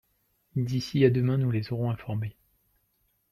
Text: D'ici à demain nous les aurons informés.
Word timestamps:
D'ici 0.55 1.05
à 1.05 1.11
demain 1.11 1.37
nous 1.37 1.51
les 1.51 1.71
aurons 1.71 1.91
informés. 1.91 2.35